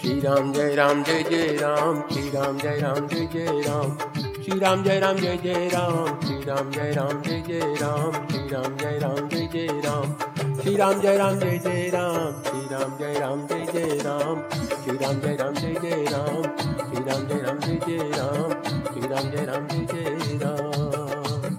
[0.00, 3.96] श्री राम जय राम जय जय राम श्री राम जय राम जय जय राम
[4.42, 8.46] श्री राम जय राम जय जय राम श्री राम जय राम जय जय राम श्री
[8.48, 10.12] राम जय राम जय जय राम
[10.60, 14.42] श्री राम जय राम जय जय राम श्री राम जय राम जय जय राम
[14.84, 16.42] श्री राम जय राम जय जय राम
[16.84, 18.52] श्री राम जय राम जय जय राम
[18.92, 21.58] श्री राम जय राम जय जय राम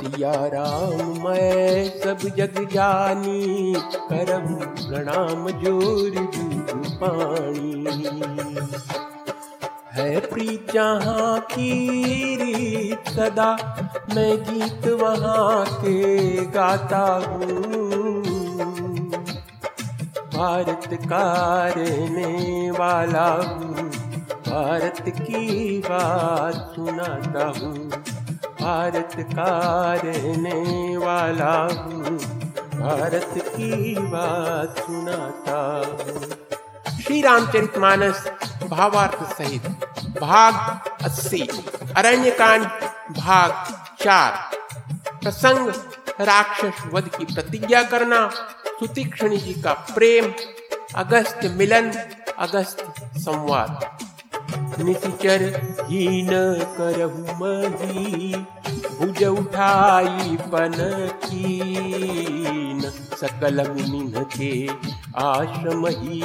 [0.00, 3.74] सिया राम मैं सब जग जानी
[4.10, 4.54] करम
[4.88, 7.85] प्रणाम जोर दूध पानी
[9.93, 13.51] है प्रीत जहाँ की सदा
[14.15, 18.23] मैं गीत वहाँ के गाता हूँ।
[20.35, 21.25] भारत का
[21.77, 23.89] रहने वाला हूँ,
[24.47, 27.89] भारत की बात सुनाता हूँ।
[28.61, 29.51] भारत का
[30.03, 32.17] रहने वाला हूँ,
[32.75, 36.34] भारत की बात सुनाता हूँ।
[37.05, 38.27] श्री रामचरित मानस
[38.69, 39.65] भावार्थ सहित
[40.21, 40.53] भाग
[41.03, 41.41] अस्सी
[41.97, 42.63] अरण्य कांड
[43.17, 43.51] भाग
[44.03, 44.55] चार।
[45.23, 45.67] प्रसंग
[46.21, 48.29] राक्षस वध की प्रतिज्ञा करना,
[48.79, 50.31] सुतीक्षणी जी का प्रेम,
[50.95, 51.91] अगस्त मिलन,
[52.37, 53.97] अगस्त संवाद।
[54.79, 55.43] निशिचर
[55.89, 56.29] हीन
[56.77, 58.35] करहु मही,
[58.91, 60.73] भुज उठाई पन
[61.25, 62.81] कीन,
[63.21, 64.67] सकल मुनि के
[65.17, 66.21] आश्रम ही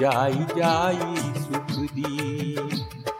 [0.00, 2.56] जाई जाई सुख दी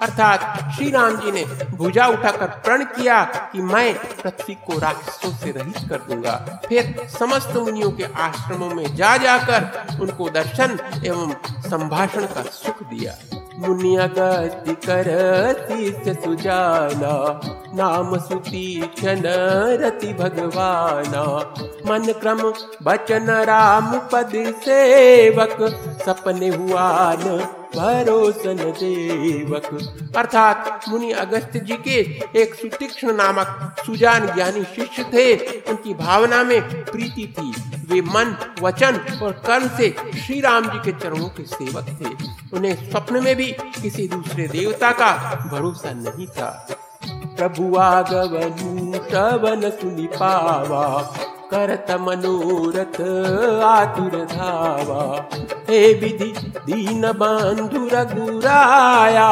[0.02, 0.40] अर्थात
[0.74, 1.44] श्री राम जी ने
[1.76, 6.34] भुजा उठाकर प्रण किया कि मैं पृथ्वी को राक्षसों से रहित कर दूँगा।
[6.66, 11.32] फिर समस्त मुनियों के आश्रमों में जा जाकर उनको दर्शन एवं
[11.70, 13.16] संभाषण का सुख दिया।
[13.58, 17.14] मुनि अगति करती सुजाना
[17.74, 18.14] नाम
[19.82, 21.24] रति भगवाना।
[21.86, 22.40] मन क्रम
[22.82, 24.32] बचन राम पद
[24.64, 25.56] सेवक
[26.06, 27.38] सपने हुआ न
[27.76, 29.64] भरोसन देवक।
[30.16, 31.98] अर्थात मुनि अगस्त जी के
[32.40, 37.54] एक सुतीक्ष्ण नामक सुजान ज्ञानी शिष्य थे। उनकी भावना में प्रीति थी।
[37.90, 39.96] वे मन, वचन और कर्म से
[40.26, 43.46] श्री राम जी के चरणों के सेवक थे। उन्हें स्वप्न में भी
[43.82, 46.68] किसी दूसरे देवता का भरोसा नहीं था।
[47.08, 48.92] प्रभु आगवनु
[50.18, 51.14] पावा
[51.50, 53.00] करत मनोरथ,
[53.62, 55.28] आतुर धावा।
[55.68, 56.32] हे विधि,
[56.66, 59.28] दीन बंधु रघुराया,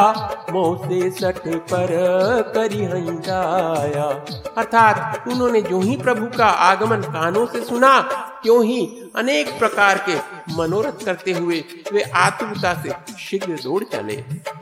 [0.51, 1.37] मोसे सठ
[1.71, 1.91] पर
[2.55, 4.03] करी हंजाया
[4.57, 7.99] अर्थात उन्होंने जो ही प्रभु का आगमन कानों से सुना
[8.43, 8.79] क्यों ही
[9.15, 10.15] अनेक प्रकार के
[10.55, 11.63] मनोरथ करते हुए
[11.93, 14.15] वे आतुरता से शीघ्र दौड़ चले।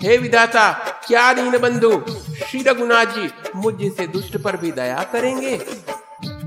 [0.04, 0.72] हे विधाता,
[1.08, 1.92] क्या दीन बंधु,
[2.48, 5.58] श्री रघुनाथ जी मुझ से दुष्ट पर भी दया करेंगे?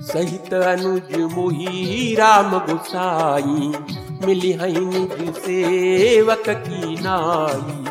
[0.07, 3.73] सहित अनुज मोही राम गुसाई
[4.25, 4.53] मिली
[5.33, 7.85] सेवक की नाई।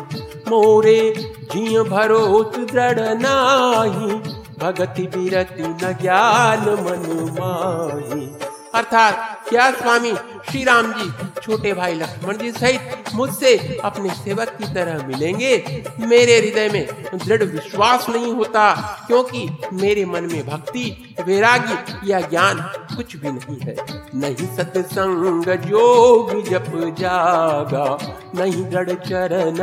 [0.50, 1.14] मोरे
[1.54, 7.04] जिय भरोस दृढ़ नाही। भगति बिरति न ज्ञान मन
[7.40, 8.26] माही
[8.74, 10.12] अर्थात क्या स्वामी?
[10.50, 11.10] श्री राम जी,
[11.42, 17.42] छोटे भाई लक्ष्मण जी सहित मुझसे अपने सेवक की तरह मिलेंगे। मेरे हृदय में दृढ़
[17.42, 18.72] विश्वास नहीं होता,
[19.06, 22.60] क्योंकि मेरे मन में भक्ति, वैराग्य या ज्ञान
[22.96, 23.76] कुछ भी नहीं है।
[24.14, 27.86] नहीं सत्संग जोग जप जागा,
[28.34, 29.56] नहीं दृढ़ चरण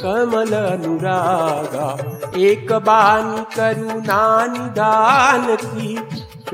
[0.00, 1.88] कमल अनुरागा।
[2.40, 5.96] एक बानी करुणा निदान की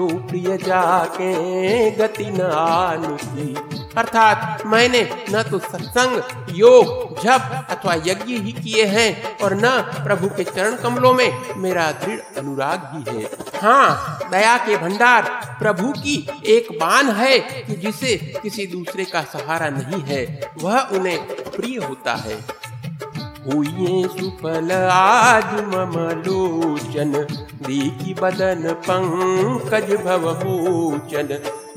[0.01, 3.55] तो प्रिय जाके गति न आन की
[3.97, 6.23] अर्थात मैंने न तो सत्संग,
[6.57, 9.71] योग, जप अथवा यज्ञ ही किए हैं और न
[10.05, 13.25] प्रभु के चरण कमलों में मेरा दृढ़ अनुराग भी है।
[13.61, 15.29] हाँ दया के भंडार
[15.59, 20.25] प्रभु की एक बान है कि जिसे किसी दूसरे का सहारा नहीं है,
[20.63, 21.19] वह उन्हें
[21.51, 22.39] प्रिय होता है।
[23.45, 27.13] हुए सुफल आज मम लोचन।
[27.67, 31.29] देखी बदन पंकज भव मोचन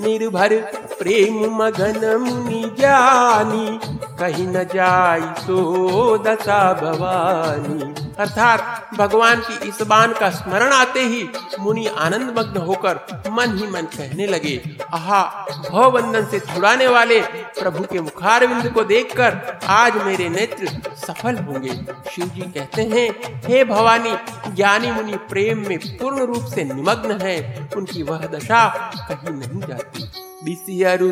[0.02, 0.56] निर्भर
[1.00, 3.80] प्रेम मगन मुनि जानी।
[4.20, 11.28] कहीं न जाई सो दशा भवानी। अर्थात भगवान की इस बाण का स्मरण आते ही
[11.60, 13.00] मुनि आनंद मग्न होकर
[13.32, 14.56] मन ही मन कहने लगे,
[14.94, 15.22] आहा
[15.70, 17.22] भव बंधन से छुड़ाने वाले
[17.60, 20.68] प्रभु के मुखारविंद को देखकर आज मेरे नेत्र
[20.98, 21.74] सफल होंगे।
[22.12, 23.08] शिव जी कहते हैं,
[23.46, 24.16] हे भवानी,
[24.56, 28.68] ज्ञानी मुनि प्रेम में पूर्ण रूप से निमग्न है। उनकी वह दशा
[29.10, 30.12] कहीं नहीं जाती।
[30.44, 31.12] बिसियरु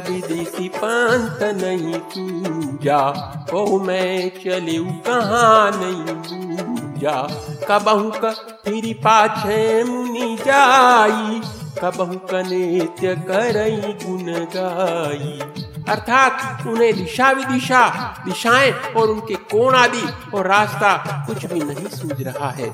[0.77, 2.99] पंथ नहीं पूजा।
[3.53, 7.21] ओ मैं चले कहाँ नहीं पूजा?
[7.71, 8.29] कबहू का
[8.65, 11.39] फिर पाछे मुनि जाई
[11.79, 15.39] कबहू का नित्य करई गुण गाई।
[15.89, 17.87] अर्थात उन्हें दिशा विदिशा,
[18.25, 20.03] दिशाएँ और उनके कोण आदि
[20.33, 20.95] और रास्ता
[21.27, 22.69] कुछ भी नहीं सूझ रहा है।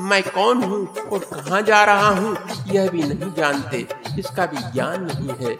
[0.00, 2.36] मैं कौन हूँ और कहाँ जा रहा हूँ,
[2.68, 3.86] यह भी नहीं जानते।
[4.18, 5.56] इसका भी ज्ञान नहीं है।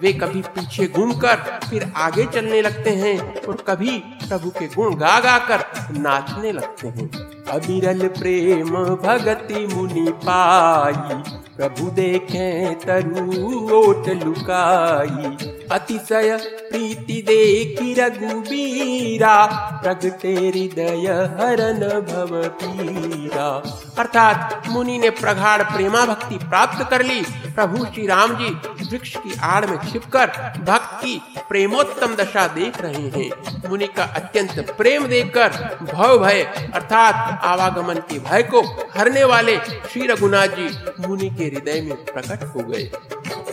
[0.00, 5.18] वे कभी पीछे घूमकर फिर आगे चलने लगते हैं और कभी प्रभु के गुण गा
[5.20, 5.64] गा कर
[5.98, 7.10] नाचने लगते हैं।
[7.52, 11.14] अबिरल प्रेम भगति मुनि पाई।
[11.56, 19.46] प्रभु देखे तरु ओट लुकाई। अतिशय प्रीति देखी रघुबीरा।
[19.82, 21.06] प्रगटे हृदय
[21.40, 23.62] हरन भव पीरा।
[23.98, 27.20] अर्थात मुनि ने प्रगाढ़ प्रेमा भक्ति प्राप्त कर ली।
[27.54, 28.50] प्रभु श्री राम जी
[28.90, 30.26] वृक्ष की आड़ में छिपकर
[30.64, 33.30] भक्त की प्रेमोत्तम दशा देख रहे हैं।
[33.68, 35.48] मुनि का अत्यंत प्रेम देखकर
[35.92, 36.42] भव भय,
[36.74, 38.60] अर्थात आवागमन के भय को
[38.94, 39.56] हरने वाले
[39.92, 40.68] श्री रघुनाथ जी
[41.06, 42.90] मुनि के हृदय में प्रकट हो गए।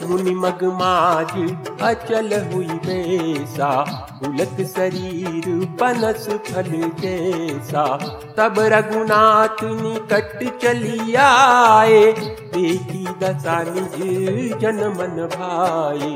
[0.04, 1.32] मुनि मगमाज,
[1.82, 3.72] अचल हुई बेसा,
[4.28, 5.46] उलट शरीर,
[5.80, 7.86] पनस फल जैसा
[8.38, 12.02] तब रघुनाथ निकट चली आए,
[12.54, 16.12] देखी दशा निज जन मन भाई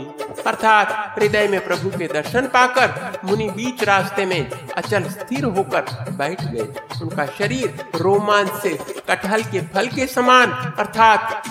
[0.48, 5.86] अर्थात हृदय में प्रभु के दर्शन पाकर, मुनि बीच रास्ते में अचल स्थिर होकर
[6.18, 6.68] बैठ गए।
[7.02, 8.78] उनका शरीर रोमांच से
[9.10, 11.44] कटहल के फल के समान, अर्थात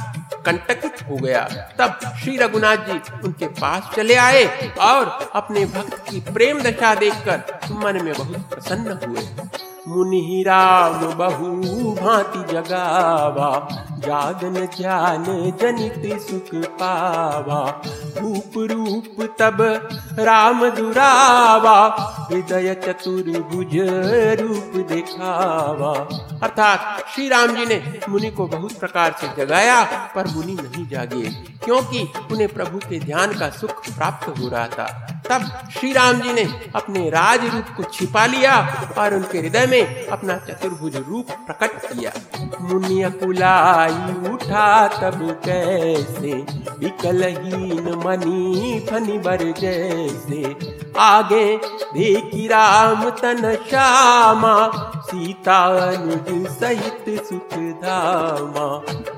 [0.46, 1.40] कंटकित हो गया।
[1.78, 4.44] तब श्री रघुनाथ जी उनके पास चले आए
[4.80, 7.42] और अपने भक्त की प्रेम दशा देखकर
[7.74, 9.26] मन में बहुत प्रसन्न हुए।
[9.88, 11.46] मुनि राम बहु
[11.94, 13.48] भांति जगावा,
[13.98, 15.24] जागन ज्ञान
[15.60, 17.82] जनित सुख पावा।
[18.18, 19.60] रूप रूप तब
[20.18, 21.78] राम दुरावा,
[22.30, 23.76] हृदय चतुर्भुज
[24.40, 25.92] रूप दिखावा।
[26.42, 29.82] अर्थात श्री राम जी ने मुनि को बहुत प्रकार से जगाया,
[30.14, 31.22] पर मुनि नहीं जागे,
[31.64, 35.42] क्योंकि उन्हें प्रभु के ध्यान का सुख प्राप्त हो रहा था। तब
[35.78, 38.54] श्री राम जी ने अपने राज रूप को छिपा लिया
[38.98, 42.12] और उनके हृदय में अपना चतुर्भुज रूप प्रकट किया।
[42.60, 46.32] मुनिया कुलाई उठा तब कैसे?
[46.78, 50.42] विकलहीन मनी फनी बर जैसे।
[50.98, 51.56] आगे
[51.94, 54.56] देखी राम तन श्यामा,
[55.06, 55.60] सीता
[56.52, 58.66] सहित सुख धामा।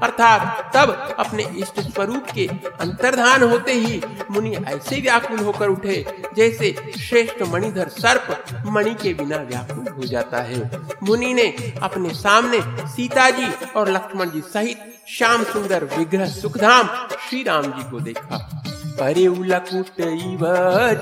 [0.02, 2.46] अर्थात तब अपने इष्ट स्वरूप के
[2.80, 5.93] अंतर्धान होते ही मुनि ऐसे व्याकुल होकर उठे
[6.36, 10.70] जैसे श्रेष्ठ मणिधर सर्प मणि के बिना व्याकुल हो जाता है।
[11.02, 11.46] मुनि ने
[11.82, 16.88] अपने सामने सीता जी और लक्ष्मण जी सहित श्याम सुंदर विग्रह सुखधाम
[17.28, 18.38] श्री राम जी को देखा।
[19.00, 20.00] परे उलकुट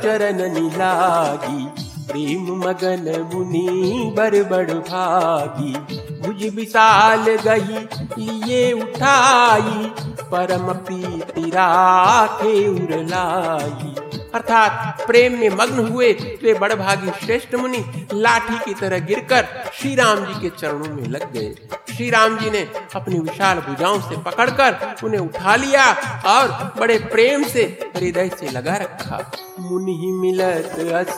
[0.02, 1.64] चरण निलागी,
[2.06, 3.04] प्रेम मगन
[3.34, 5.72] मुनि बर बड़ भागी।
[6.20, 7.78] भुज विशाल गही
[8.18, 9.90] लिए उठाई,
[10.30, 13.94] परम प्रीति राखे उड़लाई
[14.34, 16.12] अर्थात प्रेम में मग्न हुए
[16.42, 17.84] वे बड़भागी श्रेष्ठ मुनि
[18.14, 21.54] लाठी की तरह गिरकर श्री राम जी के चरणों में लग गए।
[21.92, 22.60] श्री राम जी ने
[22.94, 25.86] अपनी विशाल भुजाओं से पकड़कर उन्हें उठा लिया
[26.26, 26.48] और
[26.78, 27.62] बड़े प्रेम से
[27.96, 29.18] हृदय से लगा रखा।
[29.60, 31.16] मुनि मिलत अस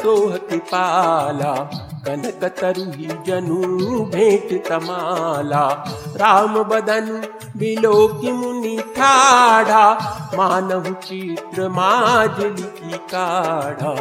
[0.00, 1.54] सोह कृपाला,
[2.06, 5.64] कनक तरुही जनु भेंट तमाला।
[6.16, 7.22] राम बदन
[7.56, 9.94] बिलो की मुनि ठाढ़ा,
[10.34, 13.92] मानव चित्र माजली की काढ़ा।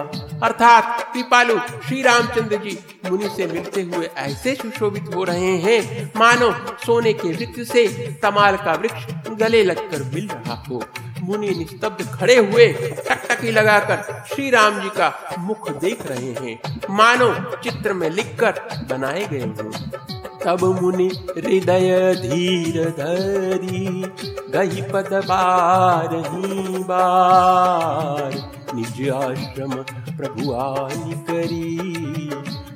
[0.44, 1.58] अर्थात कृपालु
[1.88, 2.78] श्री रामचंद्र जी
[3.10, 6.52] मुनि से मिलते हुए ऐसे सुशोभित हो रहे हैं। मानो
[6.86, 7.88] सोने के वृक्ष से
[8.24, 10.84] तमाल का वृक्ष गले लगकर मिल रहा हो।
[11.22, 12.68] मुनि निस्तब्ध खड़े हुए
[13.10, 18.52] टकटकी लगाकर श्री राम जी का मुख देख रहे हैं। मानो चित्र में लिखकर
[18.90, 19.72] बनाए गए हों।
[20.46, 24.12] तब मुनि हृदय धीर धरी?
[24.50, 29.72] गही पद बार ही बार। निज आश्रम
[30.18, 31.80] प्रभु आनी करी।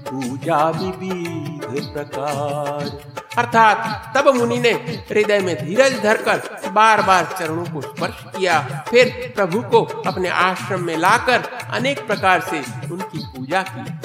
[0.09, 7.81] पूजा विविध प्रकार। अर्थात तब मुनि ने हृदय में धीरज धरकर बार बार चरणों को
[7.81, 12.59] स्पर्श किया। फिर प्रभु को अपने आश्रम में लाकर अनेक प्रकार से
[12.91, 13.98] उनकी पूजा की।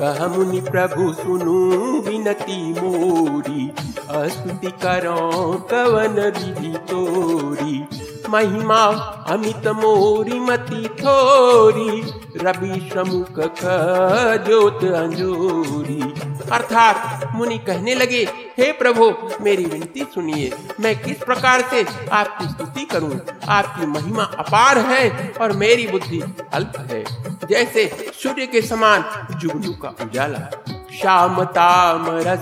[0.00, 1.54] कह मुनि प्रभु सुनु
[2.08, 3.68] विनती मोरी
[4.18, 5.16] अस्तुति करो
[5.70, 7.76] कवन विधि तोरी।
[8.30, 8.80] महिमा
[9.32, 11.90] अमित मोरी मति थोरी
[12.44, 13.40] रवि समुख
[14.48, 16.02] जोत अंजोरी
[16.52, 18.28] अर्थात मुनि कहने लगे,
[18.58, 23.20] हे प्रभु, मेरी विनती सुनिए, मैं किस प्रकार से आपकी स्तुति करूँ?
[23.48, 27.04] आपकी महिमा अपार है और मेरी बुद्धि अल्प है।
[27.50, 30.64] जैसे सूर्य के समान जुगनू का उजाला।
[31.00, 32.40] श्याम, ताम, रस,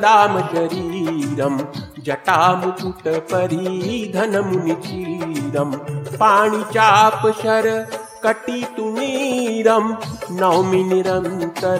[0.00, 1.58] दाम, शरीरम
[2.02, 5.72] जटा मुकुट परिधन, मुनि चीरम।
[6.16, 7.86] पाणी, चाप, शर
[8.24, 9.98] कटी तुमीरम
[10.30, 11.78] नौमी निरंतर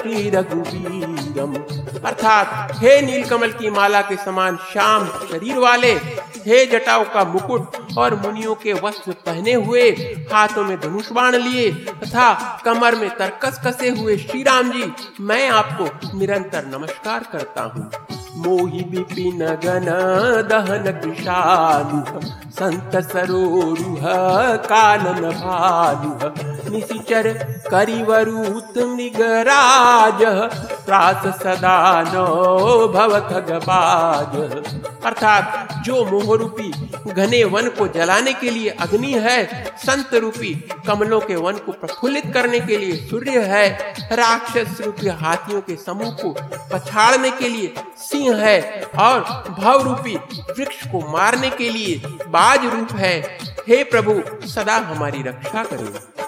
[0.00, 1.54] श्री रघुवीरम
[2.06, 5.92] अर्थात, हे नीलकमल की माला के समान श्याम शरीर वाले,
[6.46, 9.90] हे जटाओं का मुकुट और मुनियों के वस्त्र पहने हुए,
[10.32, 15.48] हाथों में धनुष बाण लिए, तथा कमर में तरकस कसे हुए श्री राम जी, मैं
[15.48, 17.90] आपको निरंतर नमस्कार करता हूँ।
[18.36, 19.86] मोहि विपिन गण
[20.50, 22.00] दहन कृषालु
[22.58, 24.04] संत सरोरुह,
[24.68, 26.30] कानन भालु
[26.72, 27.28] निशिचर
[27.70, 30.22] करिवरूत मृगराज
[30.86, 31.78] प्रास सदा
[32.12, 32.26] नो
[32.94, 34.36] भव खगबाज
[35.06, 36.70] अर्थात जो मोहरूपी
[37.12, 39.38] घने वन को जलाने के लिए अग्नि है,
[39.86, 40.54] संत रूपी
[40.86, 43.68] कमलों के वन को प्रफुल्लित करने के लिए सूर्य है,
[44.12, 46.34] राक्षस रूपी हाथियों के समूह को
[46.72, 49.20] पछाड़ने के लिए सिंह है और
[49.60, 50.16] भाव रूपी
[50.58, 56.22] वृक्ष को मारने के लिए बाज रूप है। हे प्रभु, सदा हमारी रक्षा करें।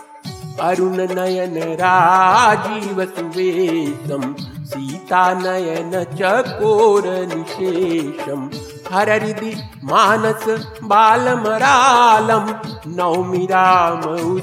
[0.60, 8.50] अरुण नयन राजीव सुवेशम, सीता नयन चकोर निशेषम,
[8.92, 10.44] हर हररिदि मानस
[10.82, 12.54] बालमरालम
[12.86, 14.42] नौमी राम उर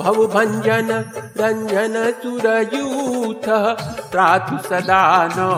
[0.00, 0.90] भवभञ्जन
[1.40, 3.64] रञ्जन सुरजूथः
[4.12, 5.02] प्रातु सदा
[5.36, 5.50] नो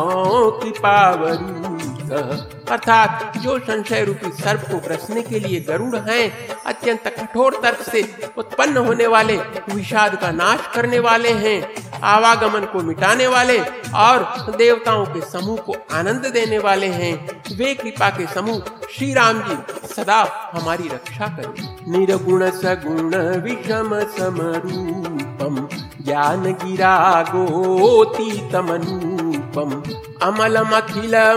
[0.62, 1.71] कृपावरू
[2.12, 8.02] अर्थात जो संशय रूपी सर्प को ग्रसने के लिए गरुड़ हैं, अत्यंत कठोर तर्क से
[8.38, 9.36] उत्पन्न होने वाले,
[9.74, 13.58] विषाद का नाश करने वाले हैं, आवागमन को मिटाने वाले
[13.94, 19.42] और देवताओं के समूह को आनंद देने वाले हैं, वे कृपा के समूह श्री राम
[19.42, 19.56] जी
[19.94, 25.68] सदा हमारी रक्षा करें। निर्गुण सगुण विषम समरूपम
[26.04, 29.11] ज्ञान गिरा गोती तमनूपम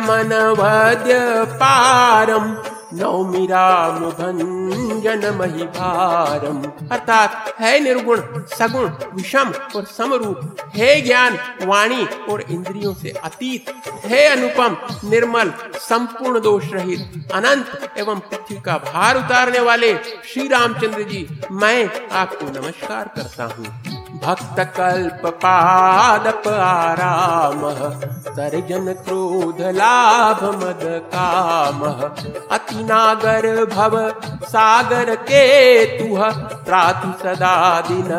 [0.07, 2.55] मनवद्य पारम
[2.93, 8.21] नौमी राम भंजन महिभारम अर्थात है निर्गुण,
[8.57, 13.69] सगुण, विषम और समरूप, है ज्ञान, वाणी और इंद्रियों से अतीत,
[14.05, 14.77] है अनुपम,
[15.09, 19.93] निर्मल, संपूर्ण दोष रहित, अनंत एवं पृथ्वी का भार उतारने वाले
[20.33, 27.61] श्री रामचंद्र जी, मैं आपको नमस्कार करता हूँ। भक्त कल्प पादप आराम,
[28.27, 31.81] सर्जन क्रोध लाभ मद काम।
[32.51, 33.97] अति नागर भव
[34.45, 35.45] सागर के
[35.97, 36.29] तुह
[36.65, 38.09] प्रातु सदा दिन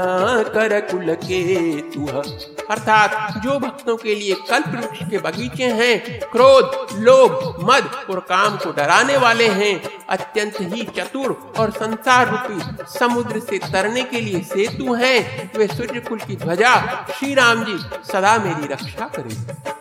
[0.55, 1.43] कर कुल के
[1.91, 2.23] तुह
[2.71, 3.11] अर्थात
[3.43, 8.71] जो भक्तों के लिए कल्प वृक्ष के बगीचे हैं, क्रोध, लोभ, मद और काम को
[8.73, 9.75] डराने वाले हैं,
[10.09, 16.19] अत्यंत ही चतुर और संसार रूपी समुद्र से तरने के लिए सेतु हैं, वे कुल
[16.19, 17.79] की ध्वजा। श्री राम जी
[18.13, 19.76] सदा मेरी रक्षा करें।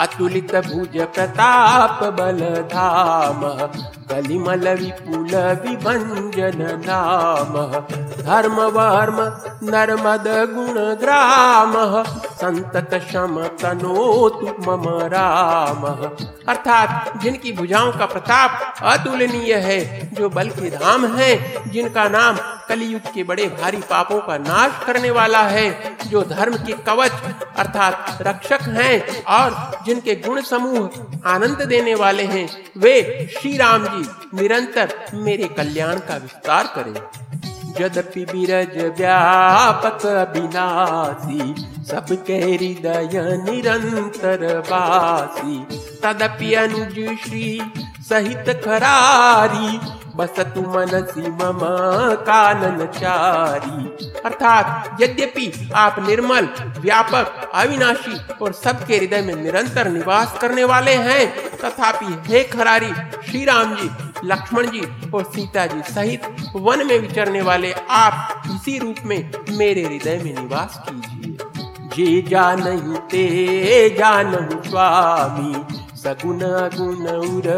[0.00, 3.40] अतुलित भुज प्रताप बल धाम
[4.10, 7.52] कलिमल विपुल विभंजन नाम
[8.22, 9.18] धर्म वर्म
[9.70, 11.74] नर्मद गुण ग्राम,
[12.32, 15.84] संतत शम तनोतु मम राम।
[16.48, 19.80] अर्थात जिनकी भुजाओं का प्रताप अतुलनीय है,
[20.14, 21.30] जो बल के धाम है,
[21.70, 22.36] जिनका नाम
[22.68, 27.12] कलयुग के बड़े भारी पापों का नाश करने वाला है, जो धर्म के कवच,
[27.56, 32.94] अर्थात रक्षक हैं, और जिनके गुण समूह आनंद देने वाले हैं, वे
[33.32, 36.94] श्री राम जी निरंतर मेरे कल्याण का विस्तार करें।
[37.80, 41.54] यद्यपि बिरज व्यापक अविनाशी
[41.84, 45.58] सबके हृदय निरंतर वासी
[46.02, 47.44] तदपि अनुज श्री
[48.10, 49.78] सहित खरारी,
[50.16, 51.60] बसतु मनसी मम
[52.26, 56.48] कानन चारी। अर्थात यद्यपि आप निर्मल,
[56.78, 61.26] व्यापक, अविनाशी और सबके हृदय में निरंतर निवास करने वाले हैं,
[61.58, 62.92] तथापि हे खरारी
[63.28, 63.90] श्री राम जी
[64.24, 64.82] लक्ष्मण जी
[65.14, 66.22] और सीता जी सहित
[66.56, 71.36] वन में विचरने वाले आप इसी रूप में मेरे हृदय में निवास कीजिए।
[71.96, 72.62] जे जान
[73.10, 74.34] ते जान
[74.66, 75.54] स्वामी
[76.04, 76.38] सगुण
[76.78, 77.48] गुण उर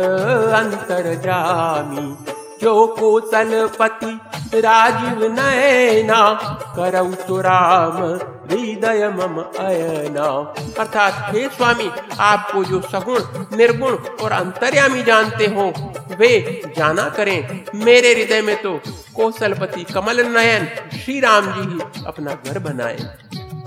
[0.53, 4.21] अंतर जामी जो कौशलपति
[4.61, 6.35] राजीव नैना
[6.77, 7.97] करऊ तो राम
[8.51, 13.21] हृदय मम अयना। अर्थात, हे स्वामी, आपको जो सगुण,
[13.57, 15.73] निर्गुण और अंतर्यामी जानते हो,
[16.19, 18.81] वे जाना करें। मेरे हृदय में तो
[19.17, 20.69] कौशलपति कमल नयन
[20.99, 22.97] श्री राम जी ही अपना घर बनाए।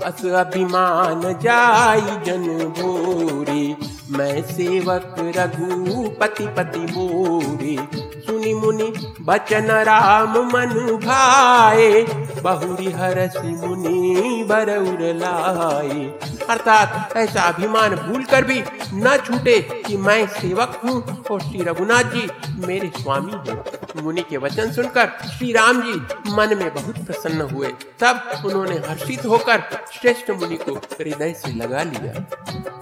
[0.04, 7.76] अस अभिमान जाई जन भोरे मैं सेवक रघुपति पति मोरे
[8.26, 12.02] सुनि मुनि, बचन राम मन भाए।
[12.42, 16.04] बहुरी हरसि मुनि बरउर लाए।
[16.50, 18.62] अर्थात ऐसा अभिमान भूल कर भी
[18.94, 22.28] न छूटे कि मैं सेवक हूँ और श्री रघुनाथ जी
[22.66, 23.64] मेरे स्वामी हैं।
[24.02, 25.06] मुनि के वचन सुनकर
[25.38, 25.94] श्री राम जी
[26.32, 27.68] मन में बहुत प्रसन्न हुए।
[28.00, 32.20] तब उन्होंने हर्षित होकर श्रेष्ठ मुनि को हृदय से लगा लिया।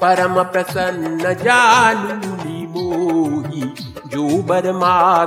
[0.01, 3.63] परम प्रसन्न जालूली मोही,
[4.07, 4.73] जो बर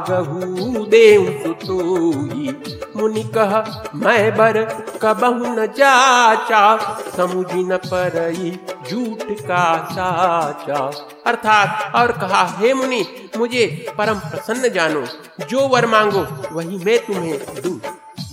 [0.10, 2.64] मागहू देव सुतोई
[2.96, 4.64] मुनि कह, मैं बर
[5.02, 6.78] कबहु न जाचा,
[7.18, 8.60] समुझी न परई
[8.90, 10.92] झूठ का साचा।
[11.26, 13.06] अर्थात, और कहा, हे मुनि,
[13.38, 15.04] मुझे परम प्रसन्न जानो,
[15.50, 17.80] जो वर मांगो, वही मैं तुम्हें दूँ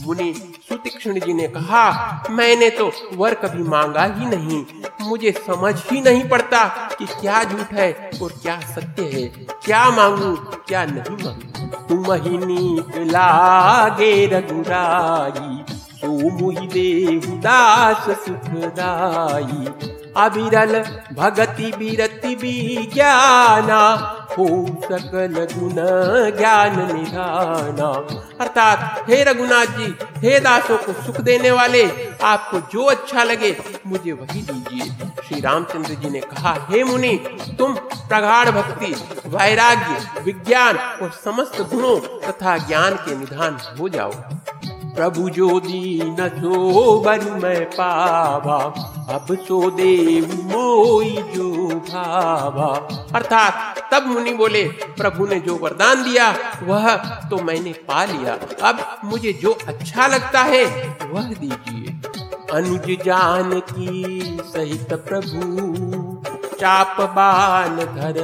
[0.07, 0.33] मुनि
[0.69, 1.85] सुतीक्षण जी ने कहा,
[2.31, 4.65] मैंने तो वर कभी मांगा ही नहीं।
[5.09, 6.65] मुझे समझ ही नहीं पड़ता
[6.99, 9.27] कि क्या झूठ है और क्या सत्य है।
[9.65, 10.35] क्या मांगू,
[10.69, 11.67] क्या नहीं मांगू?
[11.89, 25.49] तुम ही नीक लागे रघुराई सो मुहि देहुदास सुखदाई। अविरल भगति बीरति ज्ञाना हो सकल
[25.55, 25.73] गुण
[26.39, 27.89] ज्ञान निधाना।
[28.41, 33.57] अर्थात, हे रघुनाथ जी हे दासों को सुख देने वाले, आपको जो अच्छा लगे,
[33.87, 34.91] मुझे वही दीजिए।
[35.29, 37.17] श्री रामचंद्र जी ने कहा, हे मुनि,
[37.59, 38.95] तुम प्रगाढ़ भक्ति,
[39.27, 41.99] वैराग्य, विज्ञान और समस्त गुणों
[42.31, 44.13] तथा ज्ञान के निधान हो जाओ।
[44.95, 48.59] प्रभु जो दीन सो बरु मैं पावा,
[49.15, 52.69] अब सो देव मोई जो भावा।
[53.15, 56.31] अर्थात तब मुनि बोले, प्रभु ने जो वरदान दिया,
[56.63, 56.97] वह
[57.29, 60.65] तो मैंने पा लिया। अब मुझे जो अच्छा लगता है,
[61.11, 62.01] वह दीजिए।
[62.53, 66.23] अनुज जान की सहित प्रभु,
[66.61, 68.21] चाप बान धर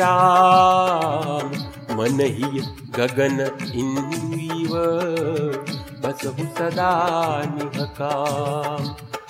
[0.00, 1.50] राम।
[1.96, 2.60] मन ही
[2.96, 3.40] गगन
[3.74, 4.70] इंद्रीव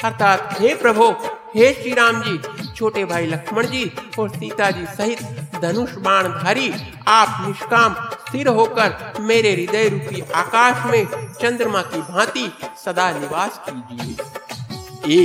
[0.05, 1.15] अर्थात, हे प्रभु,
[1.55, 6.75] हे श्री राम जी, छोटे भाई लक्ष्मण जी और सीता जी सहित धनुष बाण धारी
[7.09, 11.07] आप निष्काम स्थिर होकर मेरे हृदय रूपी आकाश में
[11.41, 12.53] चंद्रमा की भांति
[12.85, 14.17] सदा निवास कीजिए।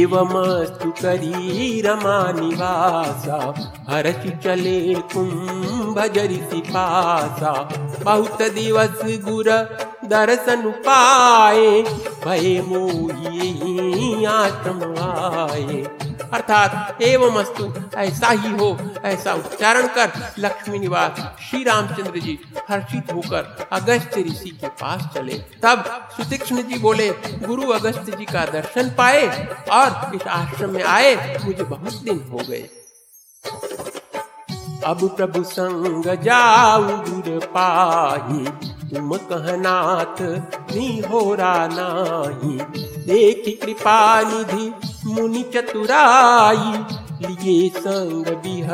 [0.01, 3.53] एवमस्तु करी रमा निवासा
[3.89, 7.69] हर्ष चले कुंभ जरिति पासा।
[8.03, 11.81] बहुत दिवस गुर दर्शन पाए,
[12.25, 15.83] भय मोही आश्रम आए।
[16.33, 22.37] अर्थात एवं अस्तु ऐसा ही हो, ऐसा उच्चारण कर लक्ष्मी निवास श्री रामचंद्र जी
[22.69, 25.83] हर्षित होकर अगस्त ऋषि के पास चले। तब
[26.17, 27.09] सुतीक्षण जी बोले,
[27.45, 29.27] गुरु अगस्त जी का दर्शन पाए
[29.71, 32.69] और इस आश्रम में आए, मुझे बहुत दिन हो गए।
[34.85, 38.45] अब प्रभु संग जाऊ गुर पाही
[38.93, 40.21] तुम कहनाथ
[40.71, 42.57] नी हो नाही
[43.05, 44.73] देखी कृपा निधि
[45.05, 46.73] मुनि चतुराई,
[47.23, 48.69] लिए संग बिह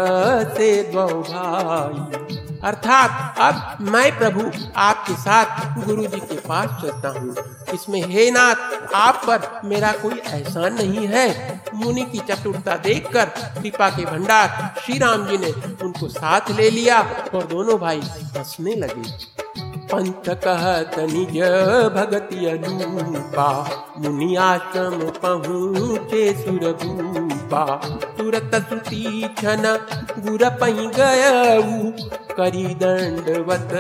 [0.55, 2.27] से भाई।
[2.63, 7.36] अर्थात अब मैं प्रभु आपके साथ गुरु जी के पास चलता हूँ।
[7.73, 8.55] इसमें हे नाथ,
[8.95, 11.27] आप पर मेरा कोई एहसान नहीं है।
[11.75, 13.25] मुनि की चतुरता देखकर
[13.62, 15.51] कृपा के भंडार श्री राम जी ने
[15.84, 17.01] उनको साथ ले लिया
[17.36, 18.01] और दोनों भाई
[18.38, 19.47] हंसने लगे।
[19.91, 21.38] पंथ कहत निज
[21.95, 23.49] भगति अनुपा
[23.99, 24.35] मुनि
[25.21, 27.63] पहुँचे सुरभूपा।
[28.17, 29.63] तुरत सुती छन,
[30.19, 31.91] गुर पही गयऊ।
[32.29, 33.71] करी दंडवत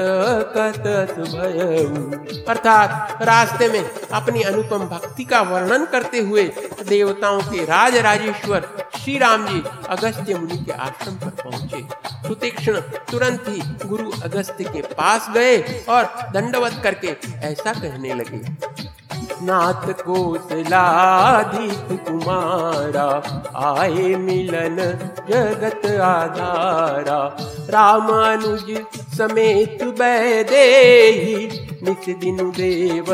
[0.55, 6.43] कतस भयऊ अर्थात रास्ते में अपनी अनुपम भक्ति का वर्णन करते हुए
[6.89, 8.67] देवताओं के राज राजेश्वर
[8.99, 11.83] श्री राम जी अगस्त्य मुनि के आश्रम पर पहुँचे।
[12.27, 12.79] सुतीक्षण
[13.11, 15.57] तुरंत ही गुरु अगस्त्य के पास गए
[15.89, 16.03] और
[16.33, 17.15] दंडवत करके
[17.47, 18.88] ऐसा कहने लगे।
[19.41, 23.07] नाथ कोसलाधीश कुमारा
[23.65, 24.77] आए मिलन
[25.29, 27.19] जगत आधारा।
[27.69, 28.67] रामानुज
[29.17, 30.67] समेत बैदे
[31.83, 33.05] निस दिन देव,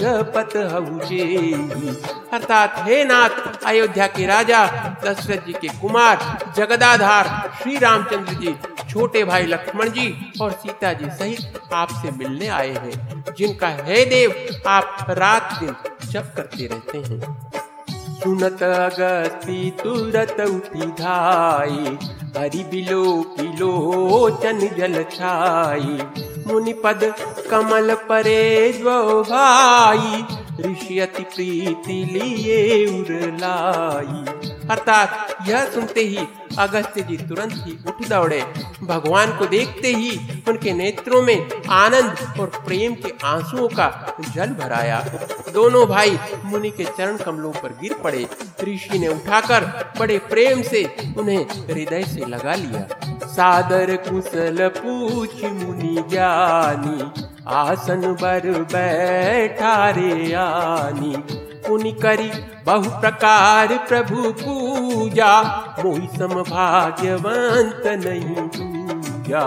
[0.00, 0.56] जपत
[2.32, 4.66] अर्थात हे नाथ, अयोध्या के राजा,
[5.04, 8.54] दशरथ जी के कुमार, जगदाधार, श्री रामचंद्र जी,
[8.90, 14.34] छोटे भाई लक्ष्मण जी और सीता जी सहित आपसे मिलने आए हैं, जिनका है देव,
[14.66, 15.74] आप रात दिन
[16.10, 17.50] जप करते रहते हैं।
[18.20, 21.96] सुनत अगस्ती तुरत उठी धाई,
[22.36, 25.98] हरि बिलो किलोचन जल छाई।
[26.46, 27.02] मुनि पद
[27.50, 30.22] कमल परे द्वो भाई
[30.66, 34.24] ऋषि अति प्रीति लिए उरलाई।
[34.70, 36.26] अर्थात यह सुनते ही
[36.58, 38.40] अगस्त्य जी तुरंत ही उठ दौड़े।
[38.82, 40.10] भगवान को देखते ही
[40.48, 43.88] उनके नेत्रों में आनंद और प्रेम के आंसुओं का
[44.34, 45.00] जल भराया।
[45.52, 48.26] दोनों भाई मुनि के चरण कमलों पर गिर पड़े।
[48.64, 49.64] ऋषि ने उठाकर
[49.98, 50.84] बड़े प्रेम से
[51.18, 52.86] उन्हें हृदय से लगा लिया।
[53.26, 56.98] सादर कुशल पूछ मुनि ज्ञानी,
[57.48, 61.12] आसन पर बैठा रे आनी।
[61.66, 62.30] पुनि करी
[62.66, 65.32] बहु प्रकार प्रभु पूजा।
[65.84, 69.40] मोहि सम भाग्यवंत नहीं पूजा।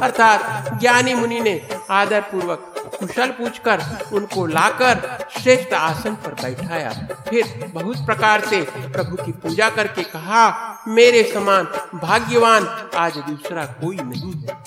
[0.00, 2.66] अर्थात ज्ञानी मुनि ने आदर पूर्वक
[3.00, 6.90] कुशल पूछकर उनको लाकर श्रेष्ठ आसन पर बैठाया।
[7.28, 10.44] फिर बहुत प्रकार से प्रभु की पूजा करके कहा,
[10.88, 14.62] मेरे समान भाग्यवान आज दूसरा कोई नहीं है।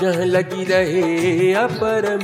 [0.00, 2.20] जह लगी रहे अपरम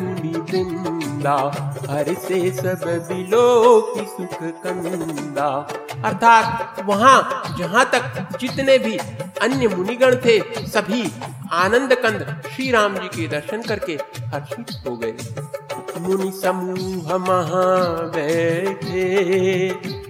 [1.25, 5.49] वृंदा हर से सब बिलो की सुख कंदा।
[6.05, 8.97] अर्थात वहाँ, जहाँ तक जितने भी
[9.43, 11.03] अन्य मुनिगण थे, सभी
[11.53, 12.21] आनंद कंद
[12.55, 13.99] श्री राम जी के दर्शन करके
[14.35, 15.15] हर्षित हो गए।
[16.01, 17.65] मुनि समूह महा
[18.15, 19.09] बैठे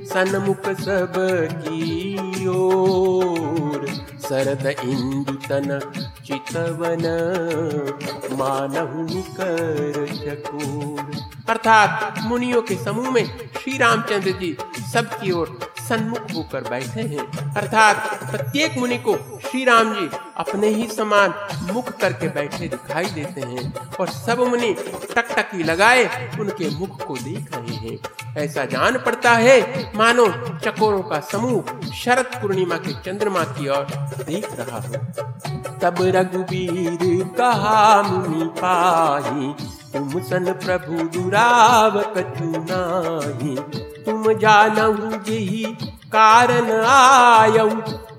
[0.04, 1.12] सनमुख सब
[1.60, 3.86] की ओर
[4.24, 5.78] सरद इंदु तन
[6.26, 7.04] चितवन,
[8.38, 9.96] मानहु कर
[11.50, 13.26] अर्थात मुनियों के समूह में
[13.62, 14.56] श्री रामचंद्र जी
[14.92, 15.58] सबकी ओर
[15.88, 17.96] सन्मुख होकर बैठे हैं। अर्थात
[18.30, 21.34] प्रत्येक मुनि को श्री राम जी अपने ही समान
[21.72, 24.72] मुख करके बैठे दिखाई देते हैं और सब मुनि
[25.12, 26.04] टकटकी लगाए
[26.40, 27.98] उनके मुख को देख रहे हैं।
[28.36, 29.58] ऐसा जान पड़ता है,
[29.96, 30.26] मानो
[30.64, 33.86] चकोरों का समूह शरद पूर्णिमा के चंद्रमा की ओर
[34.24, 34.94] देख रहा हो।
[35.82, 39.52] तब रघुबीर कहा, मुनि पाही,
[39.92, 43.56] तुम सन प्रभु दुराव कछु नाही
[44.04, 45.64] तुम जानहु जही
[46.08, 47.70] कारण आयऊ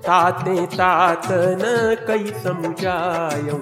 [0.06, 3.58] ताते तात न कई समझायऊ।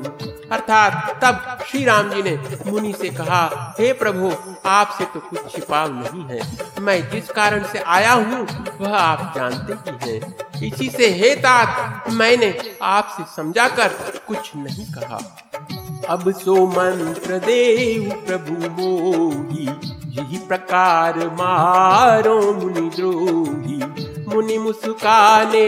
[0.52, 4.32] अर्थात तब श्री राम जी ने मुनि से कहा, हे प्रभु,
[4.66, 6.40] आपसे तो कुछ छिपाव नहीं है।
[6.80, 8.46] मैं जिस कारण से आया हूँ,
[8.80, 13.88] वह आप जानते ही हैं। इसी से हे तात, मैंने आपसे समझा कर
[14.28, 15.20] कुछ नहीं कहा।
[16.08, 19.66] अब सो मंत्र देव प्रभु मोही,
[20.14, 23.82] यही प्रकार मारो मुनि द्रोही।
[24.28, 25.66] मुनि मुस्काने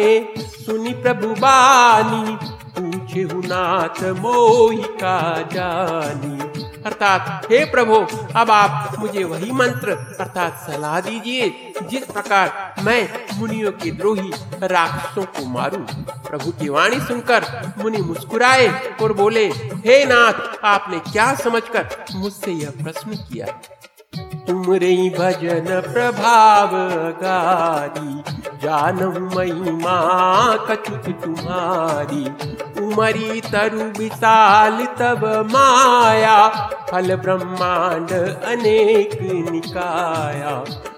[0.67, 9.51] सुनी प्रभु बानी, पूछे नाथ मोही का जानी। अर्थात, हे प्रभु, अब आप मुझे वही
[9.53, 14.31] मंत्र, अर्थात सलाह दीजिए, जिस प्रकार मैं मुनियों के द्रोही
[14.63, 19.47] राक्षसों को मारूं। प्रभु की वाणी सुनकर मुनि मुस्कुराए और बोले,
[19.87, 23.47] हे नाथ, आपने क्या समझकर मुझसे यह प्रश्न किया
[24.47, 26.71] तुम रे भजन प्रभाव
[27.23, 28.23] गारी
[28.63, 29.97] जानू महिमा
[30.69, 32.25] कछुक तुम्हारी।
[32.83, 36.39] उमरी तरु विशाल तब माया
[36.91, 39.19] फल ब्रह्मांड अनेक
[39.51, 40.55] निकाया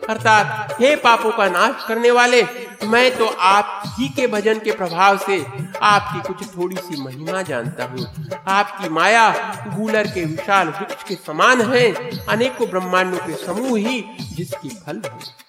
[0.09, 2.43] अर्थात, हे पापों का नाश करने वाले,
[2.85, 5.47] मैं तो आप ही के भजन के प्रभाव से
[5.83, 9.31] आपकी कुछ थोड़ी सी महिमा जानता हूँ। आपकी माया
[9.77, 11.93] गूलर के विशाल वृक्ष के समान है,
[12.27, 15.49] अनेकों ब्रह्मांडों के समूह ही जिसकी फल है।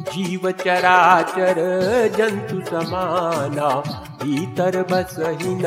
[0.00, 1.54] जीव चराचर
[2.18, 3.68] जंतु समाना,
[4.22, 5.62] भीतर बस ही न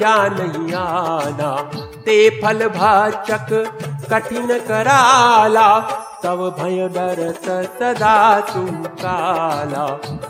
[0.00, 3.78] जान ही आना। ते फल भाचक
[4.10, 9.84] कठिन कराला तब भय डरत सदा तुम काला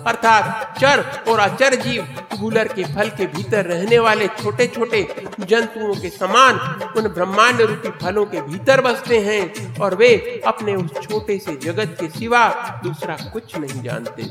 [0.07, 2.03] अर्थात चर और अचर जीव
[2.41, 5.03] गुलर के फल के भीतर रहने वाले छोटे छोटे
[5.41, 6.59] जंतुओं के समान
[6.97, 11.97] उन ब्रह्मांड रूपी फलों के भीतर बसते हैं और वे अपने उस छोटे से जगत
[12.01, 12.49] के सिवा
[12.85, 14.29] दूसरा कुछ नहीं जानते।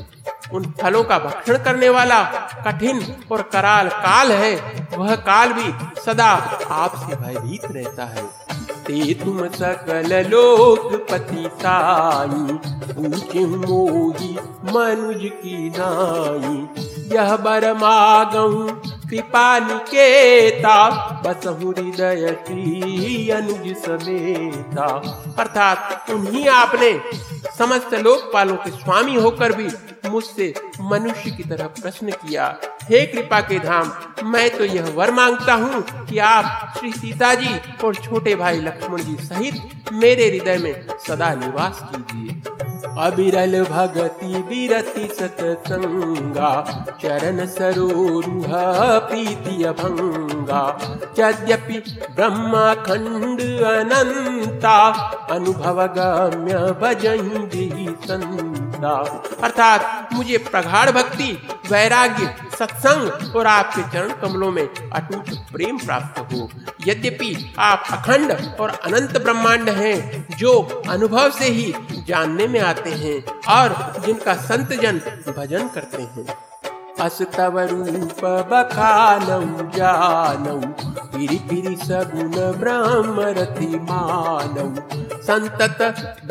[0.52, 2.22] उन फलों का भक्षण करने वाला
[2.66, 3.00] कठिन
[3.32, 4.54] और कराल काल है,
[4.96, 6.30] वह काल भी सदा
[6.82, 8.24] आपसे भयभीत रहता है।
[8.90, 12.54] ते तुम सकल लोक पति साई,
[12.98, 14.30] ऊँचे मोही
[14.66, 16.56] मनुज की नाई।
[17.14, 18.66] यह बर मागऊ
[19.10, 20.74] कृपा निकेता
[21.26, 24.86] बस हृदय श्री अनुज समेता।
[25.38, 26.92] अर्थात उन्हीं आपने
[27.58, 29.68] समस्त लोकपालों के स्वामी होकर भी
[30.06, 32.44] मुझसे मनुष्य की तरह प्रश्न किया,
[32.82, 33.92] हे कृपा के धाम,
[34.24, 39.02] मैं तो यह वर माँगता हूँ कि आप श्री सीता जी और छोटे भाई लक्ष्मण
[39.02, 39.54] जी सहित
[39.92, 40.74] मेरे हृदय में
[41.06, 42.30] सदा निवास कीजिए।
[43.00, 46.50] अबिरल भगति विरति सतसंगा
[47.02, 48.52] चरण सरोरुह
[49.08, 50.62] प्रीति अभंगा।
[51.18, 51.76] यद्यपि
[53.70, 54.78] अनंता
[55.30, 57.86] अनुभव गम्य भजही
[58.80, 61.32] संता अर्थात मुझे प्रगाढ़ भक्ति,
[61.70, 66.48] वैराग्य, सत्संग और आपके चरण कमलों में अटूट प्रेम प्राप्त हो।
[66.86, 71.74] यद्यपि आप अखंड और अनंत ब्रह्मांड हैं, जो अनुभव से ही
[72.08, 73.22] जानने में आते हैं
[73.56, 75.00] और जिनका संत जन
[75.38, 76.49] भजन करते हैं।
[77.04, 79.40] अस्तव रूप बखानौ
[79.76, 80.56] जानौ
[81.12, 84.66] फिर फिर सगुण ब्रह्म रथि मानौ
[85.28, 85.82] संतत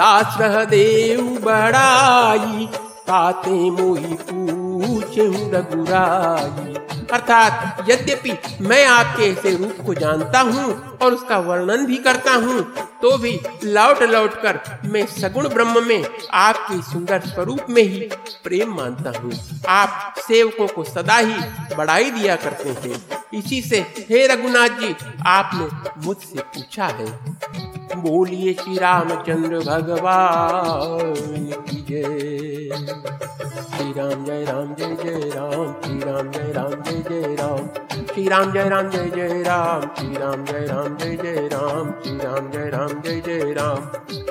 [0.02, 0.38] दास
[0.72, 2.68] देव बड़ाई
[3.08, 6.74] ताते मोही पूछे रघुराई
[7.14, 12.62] अर्थात, यद्यपि मैं आपके ऐसे रूप को जानता हूँ और उसका वर्णन भी करता हूँ
[13.02, 18.00] तो भी लौट लौट कर मैं सगुण ब्रह्म में आपके सुंदर स्वरूप में ही
[18.44, 19.32] प्रेम मानता हूँ।
[19.68, 21.34] आप सेवकों को सदा ही
[21.76, 24.96] बढ़ाई दिया करते हैं। इसी से, हे रघुनाथ जी,
[25.28, 27.06] आपने मुझसे पूछा है।
[27.98, 31.14] बोलिए श्री रामचंद्र भगवान
[31.70, 32.70] की जय
[33.76, 37.68] श्री राम जय राम जय जय राम श्री राम जय राम जय जय राम
[38.14, 42.18] श्री राम जय राम जय जय राम श्री राम जय राम जय जय राम श्री
[42.20, 43.80] राम जय राम जय जय राम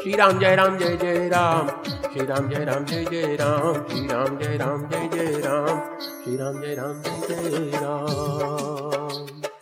[0.02, 1.68] श्री राम जय राम जय जय राम
[2.12, 5.80] श्री राम जय राम जय जय राम श्री राम जय राम जय जय राम
[6.24, 9.57] श्री राम जय राम जय जय राम